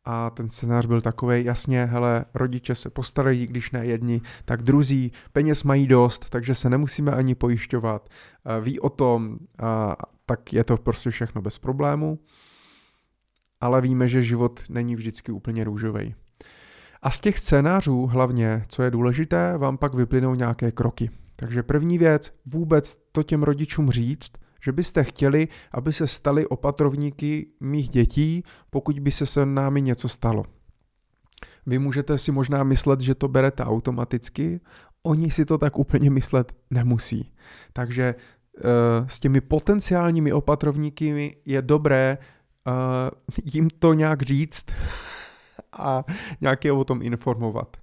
a 0.05 0.29
ten 0.29 0.49
scénář 0.49 0.85
byl 0.85 1.01
takový, 1.01 1.45
jasně, 1.45 1.85
hele, 1.85 2.25
rodiče 2.33 2.75
se 2.75 2.89
postarají, 2.89 3.47
když 3.47 3.71
ne 3.71 3.85
jedni, 3.85 4.21
tak 4.45 4.61
druzí, 4.61 5.11
peněz 5.31 5.63
mají 5.63 5.87
dost, 5.87 6.29
takže 6.29 6.55
se 6.55 6.69
nemusíme 6.69 7.11
ani 7.11 7.35
pojišťovat, 7.35 8.09
ví 8.61 8.79
o 8.79 8.89
tom, 8.89 9.37
a 9.63 9.95
tak 10.25 10.53
je 10.53 10.63
to 10.63 10.77
prostě 10.77 11.09
všechno 11.09 11.41
bez 11.41 11.59
problému, 11.59 12.19
ale 13.61 13.81
víme, 13.81 14.07
že 14.07 14.23
život 14.23 14.63
není 14.69 14.95
vždycky 14.95 15.31
úplně 15.31 15.63
růžový. 15.63 16.15
A 17.01 17.11
z 17.11 17.19
těch 17.19 17.39
scénářů 17.39 18.05
hlavně, 18.05 18.63
co 18.67 18.83
je 18.83 18.91
důležité, 18.91 19.57
vám 19.57 19.77
pak 19.77 19.93
vyplynou 19.93 20.35
nějaké 20.35 20.71
kroky. 20.71 21.09
Takže 21.35 21.63
první 21.63 21.97
věc, 21.97 22.33
vůbec 22.45 22.95
to 23.11 23.23
těm 23.23 23.43
rodičům 23.43 23.91
říct, 23.91 24.31
že 24.65 24.71
byste 24.71 25.03
chtěli, 25.03 25.47
aby 25.71 25.93
se 25.93 26.07
stali 26.07 26.47
opatrovníky 26.47 27.47
mých 27.59 27.89
dětí, 27.89 28.43
pokud 28.69 28.99
by 28.99 29.11
se 29.11 29.25
se 29.25 29.45
námi 29.45 29.81
něco 29.81 30.09
stalo. 30.09 30.43
Vy 31.65 31.79
můžete 31.79 32.17
si 32.17 32.31
možná 32.31 32.63
myslet, 32.63 33.01
že 33.01 33.15
to 33.15 33.27
berete 33.27 33.63
automaticky, 33.63 34.59
oni 35.03 35.31
si 35.31 35.45
to 35.45 35.57
tak 35.57 35.77
úplně 35.79 36.09
myslet 36.09 36.53
nemusí. 36.69 37.33
Takže 37.73 38.15
uh, 38.15 38.61
s 39.07 39.19
těmi 39.19 39.41
potenciálními 39.41 40.33
opatrovníky 40.33 41.37
je 41.45 41.61
dobré 41.61 42.17
uh, 42.17 42.73
jim 43.53 43.69
to 43.69 43.93
nějak 43.93 44.21
říct 44.21 44.65
a 45.71 46.03
nějak 46.41 46.65
je 46.65 46.71
o 46.71 46.83
tom 46.83 47.01
informovat. 47.01 47.77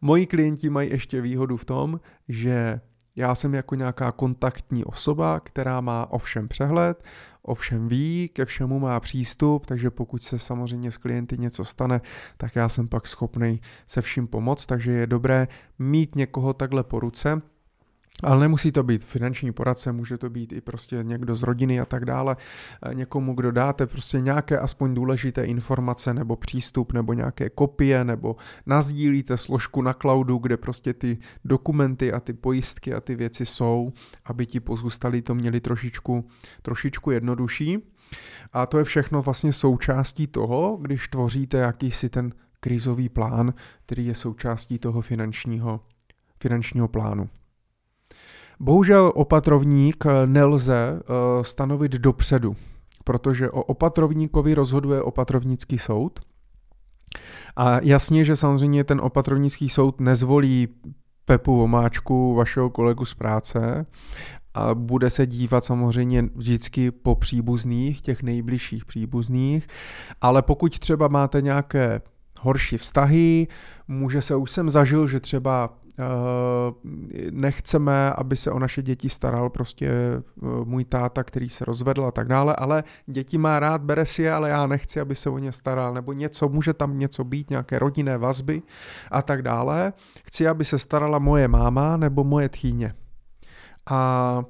Moji 0.00 0.26
klienti 0.26 0.70
mají 0.70 0.90
ještě 0.90 1.20
výhodu 1.20 1.56
v 1.56 1.64
tom, 1.64 2.00
že 2.28 2.80
já 3.16 3.34
jsem 3.34 3.54
jako 3.54 3.74
nějaká 3.74 4.12
kontaktní 4.12 4.84
osoba, 4.84 5.40
která 5.40 5.80
má 5.80 6.06
ovšem 6.10 6.48
přehled, 6.48 7.04
ovšem 7.42 7.88
ví, 7.88 8.30
ke 8.32 8.44
všemu 8.44 8.80
má 8.80 9.00
přístup, 9.00 9.66
takže 9.66 9.90
pokud 9.90 10.22
se 10.22 10.38
samozřejmě 10.38 10.90
s 10.90 10.96
klienty 10.96 11.38
něco 11.38 11.64
stane, 11.64 12.00
tak 12.36 12.56
já 12.56 12.68
jsem 12.68 12.88
pak 12.88 13.06
schopný 13.06 13.60
se 13.86 14.02
vším 14.02 14.26
pomoct, 14.26 14.66
takže 14.66 14.92
je 14.92 15.06
dobré 15.06 15.48
mít 15.78 16.16
někoho 16.16 16.52
takhle 16.52 16.84
po 16.84 17.00
ruce, 17.00 17.42
ale 18.24 18.40
nemusí 18.40 18.72
to 18.72 18.82
být 18.82 19.04
finanční 19.04 19.52
poradce, 19.52 19.92
může 19.92 20.18
to 20.18 20.30
být 20.30 20.52
i 20.52 20.60
prostě 20.60 20.98
někdo 21.02 21.34
z 21.34 21.42
rodiny 21.42 21.80
a 21.80 21.84
tak 21.84 22.04
dále, 22.04 22.36
eh, 22.82 22.94
někomu, 22.94 23.34
kdo 23.34 23.52
dáte 23.52 23.86
prostě 23.86 24.20
nějaké 24.20 24.58
aspoň 24.58 24.94
důležité 24.94 25.44
informace 25.44 26.14
nebo 26.14 26.36
přístup 26.36 26.92
nebo 26.92 27.12
nějaké 27.12 27.50
kopie 27.50 28.04
nebo 28.04 28.36
nazdílíte 28.66 29.36
složku 29.36 29.82
na 29.82 29.92
cloudu, 29.92 30.38
kde 30.38 30.56
prostě 30.56 30.94
ty 30.94 31.18
dokumenty 31.44 32.12
a 32.12 32.20
ty 32.20 32.32
pojistky 32.32 32.94
a 32.94 33.00
ty 33.00 33.14
věci 33.14 33.46
jsou, 33.46 33.92
aby 34.24 34.46
ti 34.46 34.60
pozůstalí 34.60 35.22
to 35.22 35.34
měli 35.34 35.60
trošičku, 35.60 36.28
trošičku 36.62 37.10
jednodušší. 37.10 37.78
A 38.52 38.66
to 38.66 38.78
je 38.78 38.84
všechno 38.84 39.22
vlastně 39.22 39.52
součástí 39.52 40.26
toho, 40.26 40.78
když 40.80 41.08
tvoříte 41.08 41.58
jakýsi 41.58 42.08
ten 42.08 42.32
krizový 42.60 43.08
plán, 43.08 43.54
který 43.86 44.06
je 44.06 44.14
součástí 44.14 44.78
toho 44.78 45.00
finančního, 45.00 45.80
finančního 46.40 46.88
plánu. 46.88 47.28
Bohužel 48.60 49.12
opatrovník 49.14 50.04
nelze 50.26 51.00
eh, 51.00 51.44
stanovit 51.44 51.92
dopředu, 51.92 52.56
protože 53.04 53.50
o 53.50 53.62
opatrovníkovi 53.62 54.54
rozhoduje 54.54 55.02
opatrovnický 55.02 55.78
soud. 55.78 56.20
A 57.56 57.80
jasně, 57.80 58.24
že 58.24 58.36
samozřejmě 58.36 58.84
ten 58.84 59.00
opatrovnický 59.00 59.68
soud 59.68 60.00
nezvolí 60.00 60.68
Pepu 61.24 61.56
Vomáčku, 61.56 62.34
vašeho 62.34 62.70
kolegu 62.70 63.04
z 63.04 63.14
práce, 63.14 63.86
a 64.54 64.74
bude 64.74 65.10
se 65.10 65.26
dívat 65.26 65.64
samozřejmě 65.64 66.28
vždycky 66.34 66.90
po 66.90 67.14
příbuzných, 67.14 68.00
těch 68.00 68.22
nejbližších 68.22 68.84
příbuzných, 68.84 69.66
ale 70.20 70.42
pokud 70.42 70.78
třeba 70.78 71.08
máte 71.08 71.42
nějaké 71.42 72.00
horší 72.40 72.78
vztahy, 72.78 73.48
může 73.88 74.22
se, 74.22 74.36
už 74.36 74.50
jsem 74.50 74.70
zažil, 74.70 75.06
že 75.06 75.20
třeba 75.20 75.78
nechceme, 77.30 78.12
aby 78.12 78.36
se 78.36 78.50
o 78.50 78.58
naše 78.58 78.82
děti 78.82 79.08
staral 79.08 79.50
prostě 79.50 79.88
eh, 79.88 80.22
můj 80.64 80.84
táta, 80.84 81.24
který 81.24 81.48
se 81.48 81.64
rozvedl 81.64 82.04
a 82.04 82.10
tak 82.10 82.28
dále, 82.28 82.56
ale 82.56 82.84
děti 83.06 83.38
má 83.38 83.60
rád, 83.60 83.82
bere 83.82 84.06
si 84.06 84.22
je, 84.22 84.32
ale 84.32 84.48
já 84.48 84.66
nechci, 84.66 85.00
aby 85.00 85.14
se 85.14 85.30
o 85.30 85.38
ně 85.38 85.52
staral, 85.52 85.94
nebo 85.94 86.12
něco, 86.12 86.48
může 86.48 86.74
tam 86.74 86.98
něco 86.98 87.24
být, 87.24 87.50
nějaké 87.50 87.78
rodinné 87.78 88.18
vazby 88.18 88.62
a 89.10 89.22
tak 89.22 89.42
dále. 89.42 89.92
Chci, 90.24 90.48
aby 90.48 90.64
se 90.64 90.78
starala 90.78 91.18
moje 91.18 91.48
máma 91.48 91.96
nebo 91.96 92.24
moje 92.24 92.48
tchýně. 92.48 92.94
A 93.86 94.44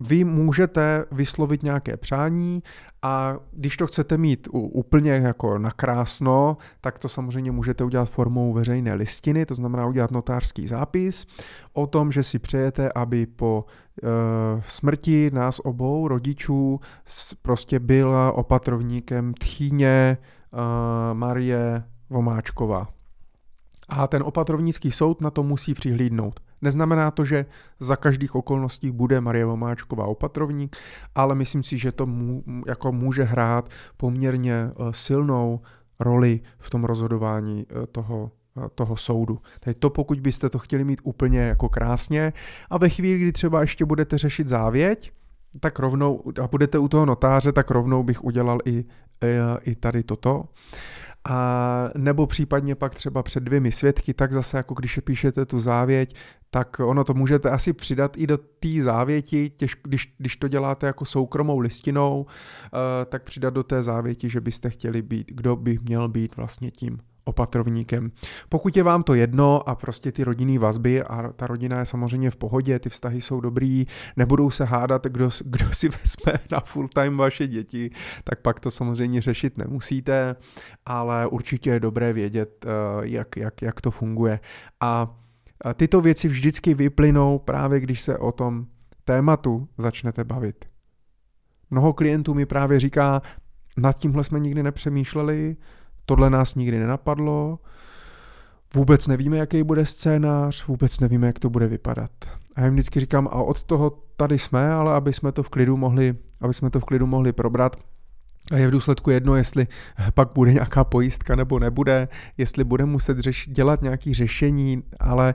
vy 0.00 0.24
můžete 0.24 1.04
vyslovit 1.12 1.62
nějaké 1.62 1.96
přání 1.96 2.62
a 3.02 3.36
když 3.52 3.76
to 3.76 3.86
chcete 3.86 4.18
mít 4.18 4.48
úplně 4.52 5.12
jako 5.12 5.58
nakrásno, 5.58 6.56
tak 6.80 6.98
to 6.98 7.08
samozřejmě 7.08 7.50
můžete 7.50 7.84
udělat 7.84 8.10
formou 8.10 8.52
veřejné 8.52 8.94
listiny, 8.94 9.46
to 9.46 9.54
znamená 9.54 9.86
udělat 9.86 10.10
notářský 10.10 10.66
zápis 10.66 11.26
o 11.72 11.86
tom, 11.86 12.12
že 12.12 12.22
si 12.22 12.38
přejete, 12.38 12.92
aby 12.94 13.26
po 13.26 13.64
e, 14.02 14.06
smrti 14.68 15.30
nás 15.34 15.60
obou 15.64 16.08
rodičů 16.08 16.80
prostě 17.42 17.78
byla 17.78 18.32
opatrovníkem 18.32 19.34
tchýně 19.34 19.88
e, 19.90 20.18
Marie 21.14 21.84
Vomáčková. 22.10 22.88
A 23.88 24.06
ten 24.06 24.22
opatrovnický 24.22 24.90
soud 24.90 25.20
na 25.20 25.30
to 25.30 25.42
musí 25.42 25.74
přihlídnout. 25.74 26.40
Neznamená 26.62 27.10
to, 27.10 27.24
že 27.24 27.46
za 27.78 27.96
každých 27.96 28.34
okolností 28.34 28.90
bude 28.90 29.20
Marie 29.20 29.44
Vomáčková 29.44 30.06
opatrovník, 30.06 30.76
ale 31.14 31.34
myslím 31.34 31.62
si, 31.62 31.78
že 31.78 31.92
to 31.92 32.06
mů, 32.06 32.44
jako 32.66 32.92
může 32.92 33.24
hrát 33.24 33.68
poměrně 33.96 34.54
eh, 34.54 34.72
silnou 34.90 35.60
roli 36.00 36.40
v 36.58 36.70
tom 36.70 36.84
rozhodování 36.84 37.66
eh, 37.70 37.86
toho 37.86 38.30
eh, 38.56 38.68
toho 38.74 38.96
soudu. 38.96 39.38
Tedy 39.60 39.74
to, 39.74 39.90
pokud 39.90 40.20
byste 40.20 40.48
to 40.48 40.58
chtěli 40.58 40.84
mít 40.84 41.00
úplně 41.04 41.40
jako 41.40 41.68
krásně 41.68 42.32
a 42.70 42.78
ve 42.78 42.88
chvíli, 42.88 43.18
kdy 43.18 43.32
třeba 43.32 43.60
ještě 43.60 43.84
budete 43.84 44.18
řešit 44.18 44.48
závěť, 44.48 45.12
tak 45.60 45.78
rovnou, 45.78 46.22
a 46.42 46.46
budete 46.46 46.78
u 46.78 46.88
toho 46.88 47.06
notáře, 47.06 47.52
tak 47.52 47.70
rovnou 47.70 48.02
bych 48.02 48.24
udělal 48.24 48.58
i, 48.64 48.84
i, 49.24 49.36
i 49.62 49.74
tady 49.74 50.02
toto 50.02 50.44
a 51.28 51.90
nebo 51.96 52.26
případně 52.26 52.74
pak 52.74 52.94
třeba 52.94 53.22
před 53.22 53.42
dvěmi 53.42 53.72
svědky, 53.72 54.14
tak 54.14 54.32
zase 54.32 54.56
jako 54.56 54.74
když 54.74 54.98
píšete 54.98 55.46
tu 55.46 55.60
závěť, 55.60 56.16
tak 56.50 56.80
ono 56.80 57.04
to 57.04 57.14
můžete 57.14 57.50
asi 57.50 57.72
přidat 57.72 58.16
i 58.16 58.26
do 58.26 58.38
té 58.38 58.82
závěti, 58.82 59.50
těž, 59.50 59.76
když, 59.84 60.14
když 60.18 60.36
to 60.36 60.48
děláte 60.48 60.86
jako 60.86 61.04
soukromou 61.04 61.58
listinou, 61.58 62.20
uh, 62.22 62.78
tak 63.06 63.22
přidat 63.22 63.54
do 63.54 63.62
té 63.62 63.82
závěti, 63.82 64.28
že 64.28 64.40
byste 64.40 64.70
chtěli 64.70 65.02
být, 65.02 65.26
kdo 65.30 65.56
by 65.56 65.78
měl 65.82 66.08
být 66.08 66.36
vlastně 66.36 66.70
tím 66.70 66.98
opatrovníkem. 67.30 68.10
Pokud 68.48 68.76
je 68.76 68.82
vám 68.82 69.02
to 69.02 69.14
jedno 69.14 69.68
a 69.68 69.74
prostě 69.74 70.12
ty 70.12 70.24
rodinné 70.24 70.58
vazby 70.58 71.02
a 71.02 71.32
ta 71.36 71.46
rodina 71.46 71.78
je 71.78 71.86
samozřejmě 71.86 72.30
v 72.30 72.36
pohodě, 72.36 72.78
ty 72.78 72.88
vztahy 72.88 73.20
jsou 73.20 73.40
dobrý, 73.40 73.86
nebudou 74.16 74.50
se 74.50 74.64
hádat, 74.64 75.06
kdo, 75.06 75.30
kdo 75.44 75.72
si 75.72 75.88
vezme 76.02 76.38
na 76.52 76.60
full 76.60 76.88
time 76.88 77.16
vaše 77.16 77.46
děti, 77.46 77.90
tak 78.24 78.40
pak 78.40 78.60
to 78.60 78.70
samozřejmě 78.70 79.20
řešit 79.22 79.58
nemusíte, 79.58 80.36
ale 80.86 81.26
určitě 81.26 81.70
je 81.70 81.80
dobré 81.80 82.12
vědět, 82.12 82.66
eh, 82.66 82.70
jak, 83.02 83.36
jak, 83.36 83.62
jak 83.62 83.80
to 83.80 83.90
funguje. 83.90 84.40
A 84.80 85.16
tyto 85.74 86.00
věci 86.00 86.28
vždycky 86.28 86.74
vyplynou 86.74 87.38
právě, 87.38 87.80
když 87.80 88.00
se 88.00 88.18
o 88.18 88.32
tom 88.32 88.66
tématu 89.04 89.68
začnete 89.78 90.24
bavit. 90.24 90.64
Mnoho 91.70 91.92
klientů 91.92 92.34
mi 92.34 92.46
právě 92.46 92.80
říká, 92.80 93.22
nad 93.76 93.92
tímhle 93.92 94.24
jsme 94.24 94.40
nikdy 94.40 94.62
nepřemýšleli, 94.62 95.56
Tohle 96.10 96.30
nás 96.30 96.54
nikdy 96.54 96.78
nenapadlo, 96.78 97.58
vůbec 98.74 99.06
nevíme, 99.06 99.36
jaký 99.36 99.62
bude 99.62 99.86
scénář, 99.86 100.66
vůbec 100.66 101.00
nevíme, 101.00 101.26
jak 101.26 101.38
to 101.38 101.50
bude 101.50 101.66
vypadat. 101.66 102.10
A 102.56 102.60
já 102.60 102.64
jim 102.66 102.74
vždycky 102.74 103.00
říkám, 103.00 103.28
a 103.28 103.34
od 103.34 103.62
toho 103.62 104.02
tady 104.16 104.38
jsme, 104.38 104.72
ale 104.72 104.94
aby 104.94 105.12
jsme 105.12 105.32
to 105.32 105.42
v 105.42 105.48
klidu 105.48 105.76
mohli, 105.76 106.14
aby 106.40 106.54
jsme 106.54 106.70
to 106.70 106.80
v 106.80 106.84
klidu 106.84 107.06
mohli 107.06 107.32
probrat, 107.32 107.76
a 108.52 108.56
je 108.56 108.68
v 108.68 108.70
důsledku 108.70 109.10
jedno, 109.10 109.36
jestli 109.36 109.66
pak 110.14 110.28
bude 110.34 110.52
nějaká 110.52 110.84
pojistka 110.84 111.36
nebo 111.36 111.58
nebude, 111.58 112.08
jestli 112.38 112.64
bude 112.64 112.84
muset 112.84 113.18
řeš, 113.18 113.48
dělat 113.48 113.82
nějaké 113.82 114.14
řešení, 114.14 114.82
ale 115.00 115.34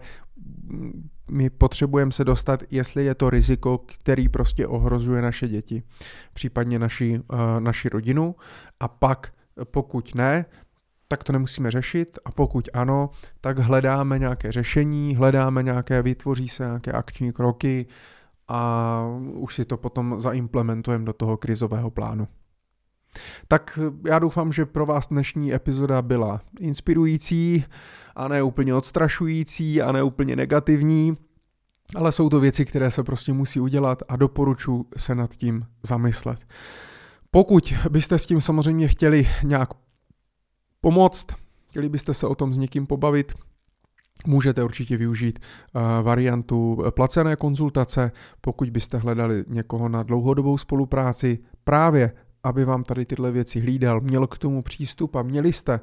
my 1.31 1.49
potřebujeme 1.49 2.11
se 2.11 2.23
dostat, 2.23 2.63
jestli 2.71 3.05
je 3.05 3.15
to 3.15 3.29
riziko, 3.29 3.77
který 3.77 4.29
prostě 4.29 4.67
ohrožuje 4.67 5.21
naše 5.21 5.47
děti, 5.47 5.83
případně 6.33 6.79
naši, 6.79 7.19
uh, 7.33 7.39
naši 7.59 7.89
rodinu. 7.89 8.35
A 8.79 8.87
pak, 8.87 9.31
pokud 9.63 10.15
ne, 10.15 10.45
tak 11.15 11.23
to 11.23 11.33
nemusíme 11.33 11.71
řešit 11.71 12.19
a 12.25 12.31
pokud 12.31 12.69
ano, 12.73 13.09
tak 13.41 13.59
hledáme 13.59 14.19
nějaké 14.19 14.51
řešení, 14.51 15.15
hledáme 15.15 15.63
nějaké, 15.63 16.01
vytvoří 16.01 16.49
se 16.49 16.63
nějaké 16.63 16.91
akční 16.91 17.33
kroky 17.33 17.85
a 18.47 19.01
už 19.33 19.55
si 19.55 19.65
to 19.65 19.77
potom 19.77 20.19
zaimplementujeme 20.19 21.05
do 21.05 21.13
toho 21.13 21.37
krizového 21.37 21.91
plánu. 21.91 22.27
Tak 23.47 23.79
já 24.07 24.19
doufám, 24.19 24.51
že 24.51 24.65
pro 24.65 24.85
vás 24.85 25.07
dnešní 25.07 25.53
epizoda 25.53 26.01
byla 26.01 26.41
inspirující 26.59 27.65
a 28.15 28.27
ne 28.27 28.43
úplně 28.43 28.73
odstrašující 28.73 29.81
a 29.81 29.91
ne 29.91 30.03
úplně 30.03 30.35
negativní, 30.35 31.17
ale 31.95 32.11
jsou 32.11 32.29
to 32.29 32.39
věci, 32.39 32.65
které 32.65 32.91
se 32.91 33.03
prostě 33.03 33.33
musí 33.33 33.59
udělat 33.59 34.03
a 34.07 34.15
doporučuji 34.15 34.85
se 34.97 35.15
nad 35.15 35.35
tím 35.35 35.65
zamyslet. 35.83 36.45
Pokud 37.31 37.73
byste 37.89 38.17
s 38.17 38.25
tím 38.25 38.41
samozřejmě 38.41 38.87
chtěli 38.87 39.27
nějak 39.43 39.69
pomoct, 40.85 41.27
chtěli 41.69 41.89
byste 41.89 42.13
se 42.13 42.27
o 42.27 42.35
tom 42.35 42.53
s 42.53 42.57
někým 42.57 42.87
pobavit, 42.87 43.33
Můžete 44.27 44.63
určitě 44.63 44.97
využít 44.97 45.39
uh, 45.39 45.81
variantu 46.01 46.83
placené 46.89 47.35
konzultace, 47.35 48.11
pokud 48.41 48.69
byste 48.69 48.97
hledali 48.97 49.43
někoho 49.47 49.89
na 49.89 50.03
dlouhodobou 50.03 50.57
spolupráci, 50.57 51.39
právě 51.63 52.11
aby 52.43 52.65
vám 52.65 52.83
tady 52.83 53.05
tyhle 53.05 53.31
věci 53.31 53.59
hlídal, 53.59 54.01
měl 54.01 54.27
k 54.27 54.37
tomu 54.37 54.61
přístup 54.61 55.15
a 55.15 55.23
měli 55.23 55.53
jste 55.53 55.79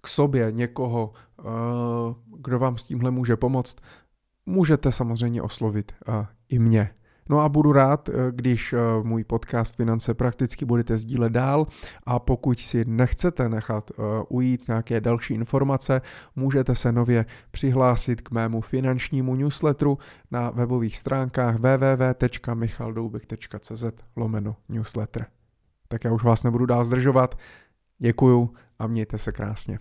k 0.00 0.08
sobě 0.08 0.52
někoho, 0.52 1.12
uh, 1.38 1.44
kdo 2.42 2.58
vám 2.58 2.78
s 2.78 2.82
tímhle 2.82 3.10
může 3.10 3.36
pomoct, 3.36 3.76
můžete 4.46 4.92
samozřejmě 4.92 5.42
oslovit 5.42 5.92
i 6.48 6.58
mě. 6.58 6.90
No 7.28 7.40
a 7.40 7.48
budu 7.48 7.72
rád, 7.72 8.08
eh, 8.08 8.12
když 8.30 8.72
eh, 8.72 8.78
můj 9.02 9.24
podcast 9.24 9.76
Finance 9.76 10.14
prakticky 10.14 10.64
budete 10.64 10.96
sdílet 10.96 11.32
dál 11.32 11.66
a 12.04 12.18
pokud 12.18 12.60
si 12.60 12.84
nechcete 12.84 13.48
nechat 13.48 13.90
eh, 13.90 13.94
ujít 14.28 14.68
nějaké 14.68 15.00
další 15.00 15.34
informace, 15.34 16.00
můžete 16.36 16.74
se 16.74 16.92
nově 16.92 17.26
přihlásit 17.50 18.20
k 18.20 18.30
mému 18.30 18.60
finančnímu 18.60 19.34
newsletteru 19.34 19.98
na 20.30 20.50
webových 20.50 20.96
stránkách 20.96 21.56
www.michaldoubek.cz 21.56 23.84
lomeno 24.16 24.56
newsletter. 24.68 25.26
Tak 25.88 26.04
já 26.04 26.12
už 26.12 26.24
vás 26.24 26.42
nebudu 26.42 26.66
dál 26.66 26.84
zdržovat. 26.84 27.38
Děkuju 27.98 28.54
a 28.78 28.86
mějte 28.86 29.18
se 29.18 29.32
krásně. 29.32 29.78